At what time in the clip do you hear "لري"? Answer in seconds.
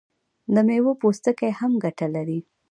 2.15-2.39